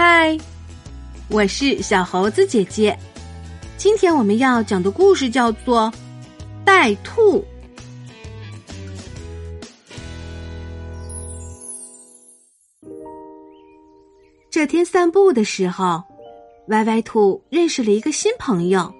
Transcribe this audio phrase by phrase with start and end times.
[0.00, 0.38] 嗨，
[1.28, 2.96] 我是小猴子姐姐。
[3.76, 5.92] 今天我们要讲的故事叫做
[6.64, 7.40] 《带兔》。
[14.48, 16.00] 这天散步的时候，
[16.68, 18.94] 歪歪兔认识了一个新朋友，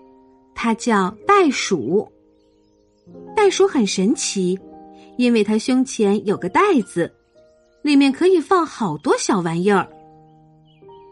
[0.53, 2.11] 他叫袋鼠。
[3.37, 4.59] 袋鼠很神奇，
[5.17, 7.15] 因为它胸前有个袋子，
[7.83, 9.89] 里面可以放好多小玩意儿。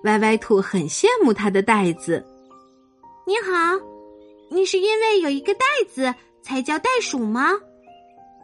[0.07, 2.25] 歪歪兔很羡慕它的袋子。
[3.27, 3.85] 你好，
[4.51, 7.51] 你是因为有一个袋子才叫袋鼠吗？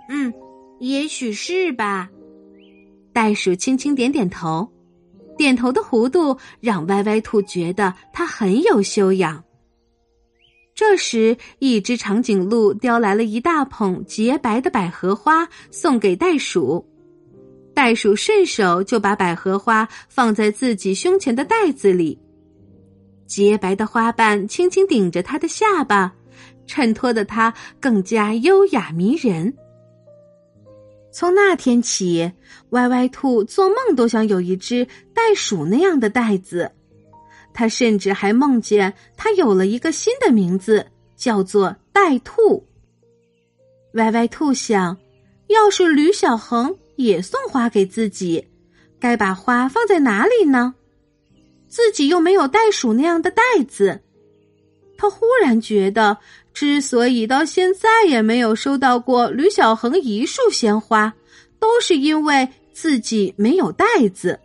[0.09, 0.33] 嗯，
[0.81, 2.11] 也许是吧。
[3.13, 4.69] 袋鼠轻轻点点头，
[5.39, 9.43] 点头的弧度让歪歪兔觉得它很有修养。
[10.75, 16.85] 这时，一只长颈鹿叼来了一大捧洁白的百合花，送给袋鼠。
[17.75, 22.19] 袋鼠顺手就把百合花放在自己胸前的袋子里，
[23.27, 26.13] 洁白的花瓣轻轻顶着它的下巴，
[26.67, 29.53] 衬托的它更加优雅迷人。
[31.11, 32.31] 从那天起，
[32.71, 34.85] 歪歪兔做梦都想有一只
[35.15, 36.71] 袋鼠那样的袋子。
[37.55, 42.67] 他甚至还梦见他有了一个新的名字，叫做袋兔。
[43.93, 44.97] 歪歪兔想，
[45.49, 46.75] 要是吕小恒。
[46.97, 48.47] 也送花给自己，
[48.99, 50.75] 该把花放在哪里呢？
[51.69, 54.01] 自己又没有袋鼠那样的袋子。
[54.99, 56.17] 他忽然觉得，
[56.53, 61.13] 之所以到现在也没有收到过吕小恒一束鲜花，
[61.59, 63.85] 都是因为自己没有袋
[64.15, 64.39] 子。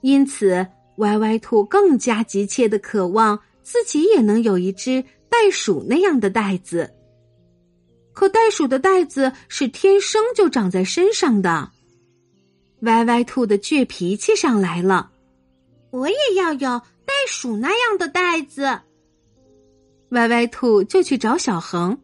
[0.00, 0.66] 因此，
[0.96, 6.88] 歪歪兔更加急切的渴望自己也能有一只袋鼠那样的袋子。
[8.12, 11.70] 可袋鼠的袋子是天生就长在身上的，
[12.80, 15.10] 歪歪兔的倔脾气上来了。
[15.90, 18.80] 我也要有袋鼠那样的袋子。
[20.10, 21.98] 歪歪兔就去找小恒，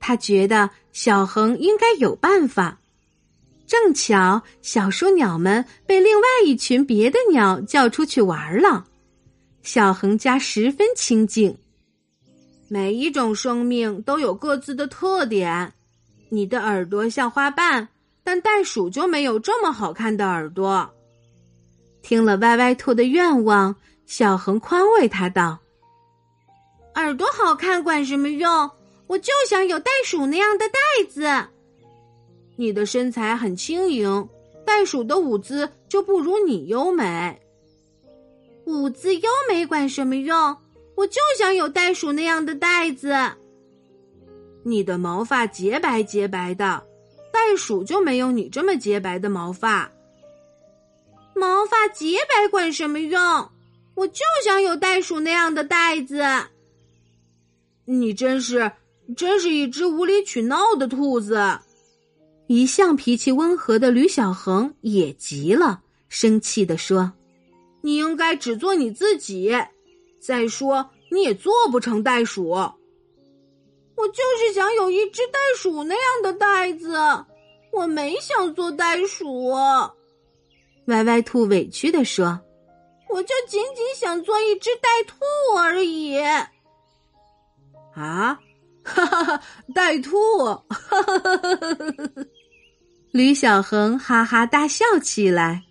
[0.00, 2.80] 他觉得小恒应该有办法。
[3.66, 8.86] 正巧小树鸟们被另外一群别的鸟叫出去玩了，
[9.62, 11.58] 小恒家十分清静。
[12.68, 15.72] 每一种生命都有各自的特点。
[16.28, 17.88] 你的耳朵像花瓣，
[18.24, 20.90] 但袋鼠就没有这么好看的耳朵。
[22.02, 23.76] 听了歪歪兔的愿望，
[24.06, 25.58] 小恒宽慰他道
[26.96, 28.70] ：“耳朵好看管什么用？
[29.06, 30.78] 我就想有袋鼠那样的袋
[31.08, 31.48] 子。
[32.56, 34.28] 你的身材很轻盈，
[34.64, 37.40] 袋鼠的舞姿就不如你优美。
[38.64, 40.56] 舞姿优美管什么用？”
[40.96, 43.14] 我就想有袋鼠那样的袋子。
[44.64, 46.82] 你的毛发洁白洁白的，
[47.32, 49.92] 袋鼠就没有你这么洁白的毛发。
[51.34, 53.50] 毛发洁白管什么用？
[53.94, 56.22] 我就想有袋鼠那样的袋子。
[57.84, 58.72] 你真是，
[59.16, 61.60] 真是一只无理取闹的兔子。
[62.46, 67.12] 一向脾气温和的吕小恒也急了，生气的说
[67.82, 69.54] ：“你应该只做你自己。”
[70.26, 72.48] 再说，你也做不成袋鼠。
[72.50, 76.94] 我就是想有一只袋鼠那样的袋子，
[77.72, 79.52] 我没想做袋鼠。
[80.86, 82.40] 歪歪兔委屈的说
[83.08, 85.16] ：“我就仅仅想做一只袋兔
[85.56, 86.18] 而已。”
[87.94, 88.38] 啊，
[88.84, 89.42] 哈哈哈，
[89.74, 90.44] 袋兔！
[90.44, 92.26] 哈哈哈哈哈！
[93.12, 95.62] 吕小恒哈哈大笑起来。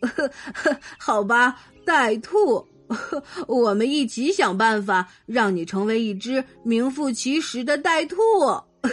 [0.00, 2.64] 呵 呵好吧，袋兔。
[3.48, 8.16] 我们一起想办法，让你成为一只名副其实的袋兔。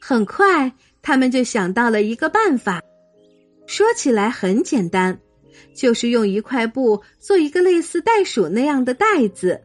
[0.00, 0.72] 很快，
[1.02, 2.82] 他们就想到了一个办法。
[3.66, 5.20] 说起来很简单，
[5.74, 9.62] 就是用一块布做一个类似袋鼠那样的袋子，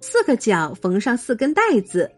[0.00, 2.10] 四个角缝上四根带子，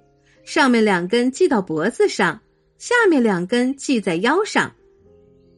[0.44, 2.42] 上面两根系到脖子上，
[2.78, 4.74] 下面两根系在腰上。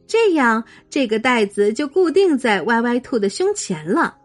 [0.07, 4.15] 这样，这个袋子就固定在歪歪兔的胸前了。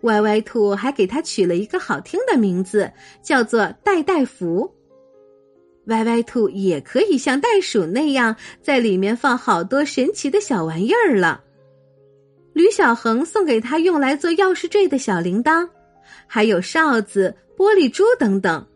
[0.00, 2.90] 歪歪兔还给它取了一个好听的名字，
[3.22, 4.74] 叫做“袋袋福”。
[5.88, 11.42] 歪歪兔也可以像袋鼠那样，在里面放好多神奇的小玩意儿了。
[12.54, 15.68] 吕小恒送给他用来做钥匙坠的小铃铛，
[16.26, 18.66] 还有哨子、玻璃珠等等。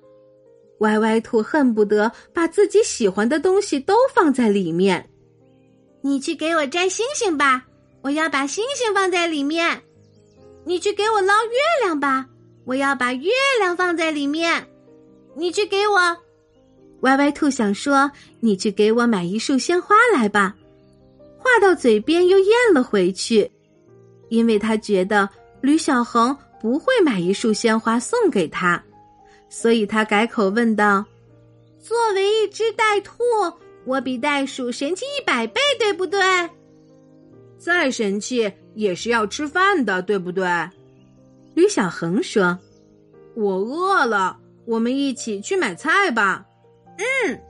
[0.80, 5.08] 歪歪兔恨不得把自己喜欢的东西都放在里面。
[6.08, 7.62] 你去给我摘星星吧，
[8.00, 9.82] 我要把星星放在里面。
[10.64, 12.26] 你去给我捞月亮吧，
[12.64, 14.66] 我要把月亮放在里面。
[15.36, 16.16] 你去给我，
[17.00, 18.10] 歪歪兔想说，
[18.40, 20.56] 你去给我买一束鲜花来吧。
[21.36, 23.50] 话到嘴边又咽了回去，
[24.30, 25.28] 因为他觉得
[25.60, 28.82] 吕小恒不会买一束鲜花送给他，
[29.50, 31.04] 所以他改口问道
[31.78, 33.22] ：“作为一只袋兔，
[33.88, 36.20] 我比袋鼠神气一百倍，对不对？
[37.56, 40.46] 再神气也是要吃饭的，对不对？”
[41.56, 42.56] 吕小恒说
[43.34, 46.46] ：“我饿了，我们一起去买菜吧。”
[46.98, 47.40] 嗯。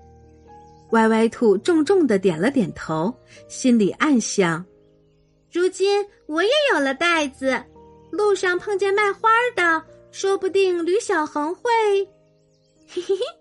[0.92, 3.12] 歪歪兔重重的点了点头，
[3.48, 4.64] 心里暗想：
[5.52, 7.60] 如今我也有了袋子，
[8.10, 11.62] 路上碰见卖花的，说不定吕小恒会。
[12.86, 13.37] 嘿嘿嘿。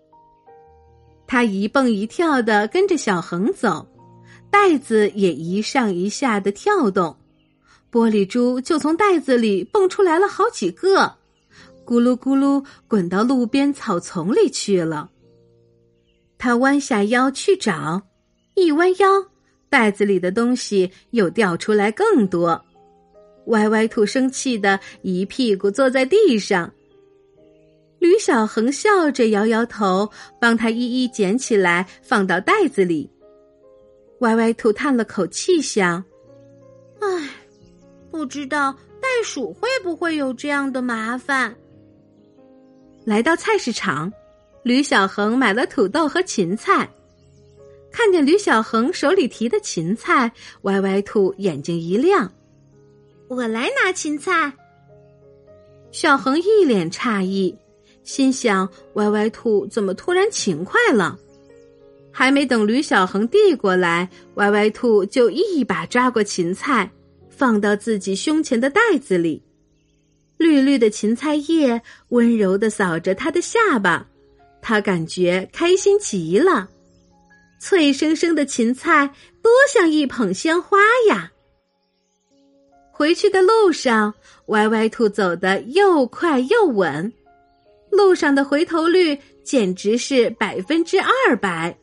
[1.28, 3.86] 他一蹦一跳的跟着小恒走，
[4.50, 7.14] 袋子也一上一下的跳动，
[7.92, 11.16] 玻璃珠就从袋子里蹦出来了好几个，
[11.84, 15.10] 咕噜咕噜滚到路边草丛里去了。
[16.38, 18.00] 他弯下腰去找，
[18.54, 19.06] 一弯腰，
[19.68, 22.64] 袋子里的东西又掉出来更多。
[23.48, 26.72] 歪歪兔生气的一屁股坐在地上。
[27.98, 30.10] 吕小恒笑着摇摇头，
[30.40, 33.10] 帮他一一捡起来，放到袋子里。
[34.20, 36.02] 歪歪兔叹了口气，想
[37.00, 37.30] ：“唉，
[38.10, 41.54] 不知道袋鼠会不会有这样的麻烦。”
[43.04, 44.12] 来到菜市场。
[44.64, 46.86] 吕小恒买了土豆和芹菜，
[47.90, 50.30] 看见吕小恒手里提的芹菜，
[50.62, 52.30] 歪歪兔眼睛一亮。
[53.28, 54.52] 我来拿芹菜。
[55.90, 57.56] 小恒一脸诧异，
[58.08, 61.18] 心想：歪歪兔怎么突然勤快了？
[62.10, 66.90] 还没等吕小恒递过来，歪歪兔就一把抓过芹菜，
[67.28, 69.42] 放到自己胸前的袋子里。
[70.38, 74.08] 绿绿的芹菜叶温柔的扫着他的下巴。
[74.62, 76.66] 他感觉开心极了，
[77.60, 79.06] 脆生生的芹菜
[79.42, 80.78] 多像一捧鲜花
[81.10, 81.30] 呀！
[82.90, 84.14] 回去的路上，
[84.46, 87.12] 歪歪兔走得又快又稳，
[87.90, 91.76] 路上的回头率简直是百分之二百。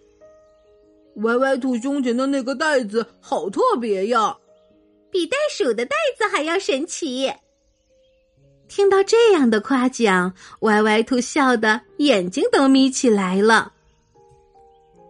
[1.18, 4.36] 歪歪兔胸前的那个袋子好特别呀，
[5.12, 7.32] 比袋鼠的袋子还要神奇。
[8.68, 13.72] 听到这样的夸奖，歪歪兔笑得眼睛都眯起来了。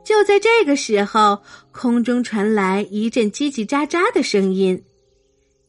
[0.03, 1.41] 就在这个时候，
[1.71, 4.83] 空中传来一阵叽叽喳喳的声音，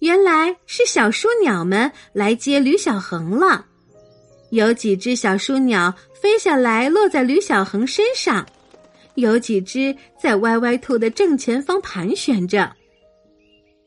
[0.01, 3.65] 原来是小树鸟们来接吕小恒了。
[4.57, 8.43] 有几只小树鸟飞下来，落在吕小恒身上；
[9.15, 12.75] 有几只在歪歪兔的正前方盘旋着。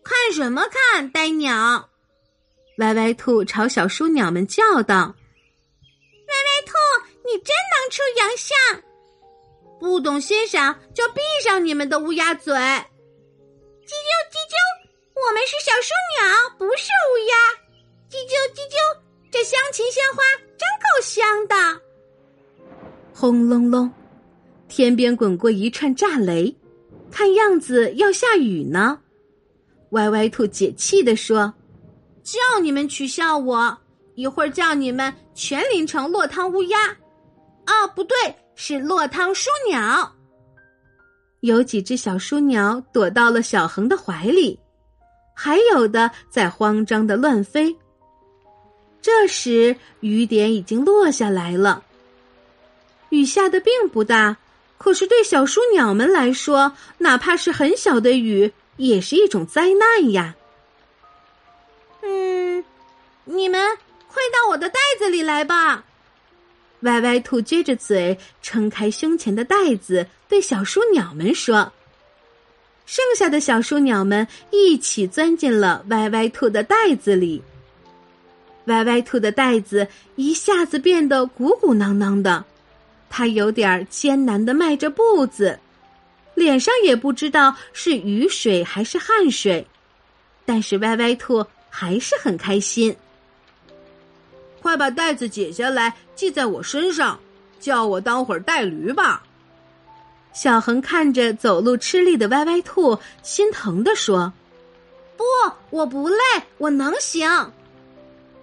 [0.04, 1.90] 看什么看，呆鸟！
[2.78, 5.16] 歪歪兔朝小树鸟们叫道
[6.30, 6.74] ：“歪歪兔，
[7.26, 8.84] 你真能出洋相！
[9.80, 12.54] 不懂欣赏就闭上你们的乌鸦嘴！
[12.54, 14.54] 叽啾叽啾，
[15.16, 17.59] 我们是小树鸟，不是乌鸦！
[19.40, 20.22] 这香芹鲜花
[20.58, 21.82] 真够香的！”
[23.16, 23.90] 轰隆隆，
[24.68, 26.54] 天边滚过一串炸雷，
[27.10, 29.00] 看样子要下雨呢。
[29.92, 31.54] 歪歪兔解气地说。
[32.22, 33.76] 叫你们取笑我，
[34.16, 36.78] 一会儿叫你们全淋成落汤乌鸦。
[37.64, 38.18] 啊，不对，
[38.56, 40.14] 是落汤书鸟。
[41.40, 44.60] 有几只小书鸟躲到了小恒的怀里，
[45.34, 47.74] 还有的在慌张的乱飞。
[49.02, 51.84] 这时雨点已经落下来了，
[53.10, 54.38] 雨下的并不大，
[54.78, 60.36] 可是对小树鸟们来说，哪怕是很小的雨，也是一种灾难呀。
[62.02, 62.64] 嗯
[63.26, 63.78] 你们
[64.08, 65.86] 快到我的袋子里来吧！
[66.82, 71.72] 歪歪兔撅着嘴，撑开胸前的袋子，对小树鸟们说
[72.86, 77.42] ：“剩下的小树鸟们一起钻进了歪歪兔的袋子里。
[78.70, 82.44] 歪歪兔的袋子一下子变得鼓鼓囊囊的，
[83.10, 85.60] 它有点艰难的迈着步子，
[86.34, 89.68] 脸上也不知道是雨水还是汗水，
[90.46, 92.96] 但是歪歪兔还是很开心。”
[94.62, 97.20] 快把袋子解下来系在我身上，
[97.60, 99.24] 叫我当会儿带驴吧。
[100.34, 104.32] 小恒看着走路吃力的歪歪兔，心疼的说
[105.18, 105.24] ：“不，
[105.70, 106.18] 我不累，
[106.58, 107.28] 我能行。”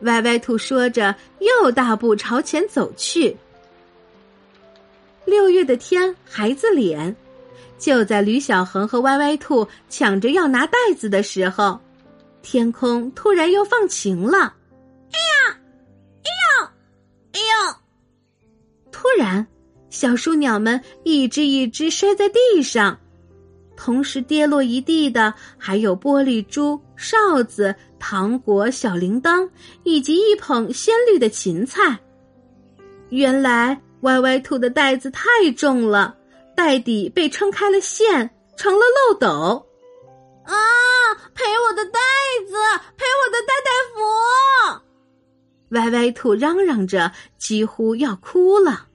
[0.01, 3.37] 歪歪兔说着，又大步朝前走去。
[5.25, 7.15] 六月的天，孩子脸，
[7.79, 11.81] 就在吕小恒和歪歪兔抢着要拿袋子的时候，
[12.43, 14.55] 天空突然又放晴了。
[15.11, 15.59] 哎呀，
[16.23, 16.29] 哎
[16.61, 16.69] 呦，
[17.33, 17.75] 哎呦
[18.93, 19.47] 突然，
[19.91, 22.99] 小树鸟们一只一只摔在地上，
[23.77, 27.75] 同时跌落一地的还有玻璃珠、哨子、
[28.09, 29.51] 糖果、小铃铛，
[29.83, 31.99] 以及一捧鲜绿的芹菜。
[33.09, 36.17] 原来歪歪兔的袋子太重了，
[36.55, 39.67] 袋底被撑开了线，成了漏斗。
[40.45, 40.55] 啊！
[41.35, 41.99] 赔我的袋
[42.47, 42.55] 子，
[42.97, 43.99] 赔我的袋袋服！
[45.71, 48.87] 歪歪兔嚷嚷着，几乎要哭了。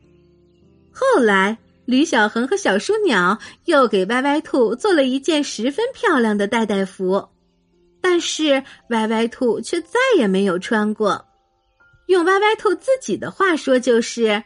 [0.94, 1.58] 后来。
[1.86, 7.27] 吕小恒和小书鸟又给歪歪兔做了一件十分漂亮的袋袋服，
[8.01, 11.24] 但是歪歪兔却再也没有穿过。
[12.08, 14.43] 用歪歪兔自己的话说，就是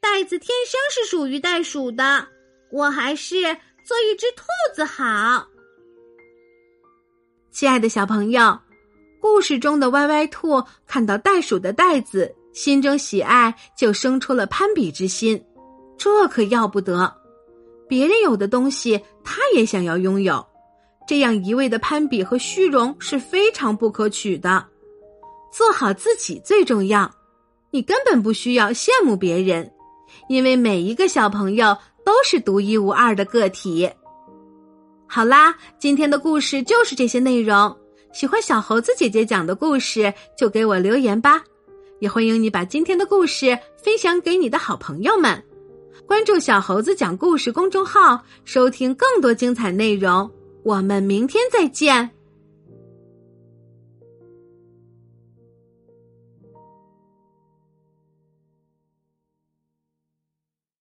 [0.00, 2.26] 袋子天生是属于袋鼠的，
[2.72, 3.36] 我还是
[3.84, 4.44] 做一只兔
[4.74, 5.46] 子好。
[7.52, 8.58] 亲爱的小朋友，
[9.20, 15.40] 故事中的歪歪兔看到袋鼠的袋子，心中喜爱，就生出了攀比之心。
[15.96, 17.14] 这可要不得，
[17.88, 20.44] 别人有的东西他也想要拥有，
[21.06, 24.64] 这样一味的攀比和虚荣是非常不可取的。
[25.52, 27.10] 做好自己最重要，
[27.70, 29.70] 你根本不需要羡慕别人，
[30.28, 33.88] 因为每一个小朋友都是独一无二的个体。
[35.06, 37.76] 好啦，今天的故事就是这些内容。
[38.12, 41.42] 喜欢小猴子姐姐讲的故事，就给我留言吧，
[42.00, 45.40] 也欢迎你把今天的故事分享给你的好朋友们。
[46.06, 50.28] 关注小猴子讲故事公众号，收听更多精彩内容。
[50.64, 52.13] 我们明天再见。